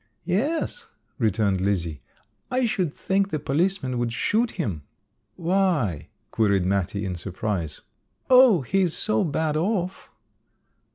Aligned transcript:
"Yes," 0.25 0.87
returned 1.19 1.61
Lizzie, 1.61 2.01
"I 2.49 2.65
should 2.65 2.91
think 2.91 3.29
the 3.29 3.37
policeman 3.37 3.99
would 3.99 4.11
shoot 4.11 4.49
him." 4.57 4.81
"Why?" 5.35 6.07
queried 6.31 6.63
Mattie 6.65 7.05
in 7.05 7.13
surprise. 7.13 7.81
"Oh, 8.27 8.61
he's 8.61 8.95
so 8.97 9.23
bad 9.23 9.55
off." 9.55 10.09